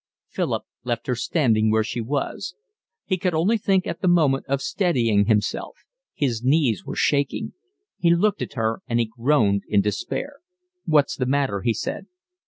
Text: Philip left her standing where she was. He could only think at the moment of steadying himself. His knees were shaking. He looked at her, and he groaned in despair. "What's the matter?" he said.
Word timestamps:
Philip 0.29 0.63
left 0.83 1.05
her 1.05 1.13
standing 1.13 1.69
where 1.69 1.83
she 1.83 2.01
was. 2.01 2.55
He 3.05 3.17
could 3.19 3.35
only 3.35 3.59
think 3.59 3.85
at 3.85 4.01
the 4.01 4.07
moment 4.07 4.47
of 4.47 4.59
steadying 4.59 5.25
himself. 5.27 5.77
His 6.15 6.43
knees 6.43 6.83
were 6.83 6.95
shaking. 6.95 7.53
He 7.99 8.15
looked 8.15 8.41
at 8.41 8.53
her, 8.53 8.81
and 8.87 8.99
he 8.99 9.05
groaned 9.15 9.61
in 9.67 9.81
despair. 9.81 10.37
"What's 10.85 11.15
the 11.15 11.27
matter?" 11.27 11.61
he 11.61 11.75
said. 11.75 12.07